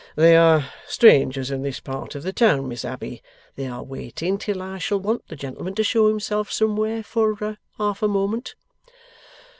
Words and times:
'They 0.15 0.35
are 0.35 0.65
strangers 0.87 1.51
in 1.51 1.61
this 1.61 1.79
part 1.79 2.15
of 2.15 2.23
the 2.23 2.33
town, 2.33 2.67
Miss 2.67 2.83
Abbey. 2.83 3.21
They 3.55 3.67
are 3.67 3.83
waiting 3.83 4.39
till 4.39 4.59
I 4.59 4.79
shall 4.79 4.99
want 4.99 5.27
the 5.27 5.35
gentleman 5.35 5.75
to 5.75 5.83
show 5.83 6.07
himself 6.07 6.51
somewhere, 6.51 7.03
for 7.03 7.53
half 7.77 8.01
a 8.01 8.07
moment. 8.07 8.55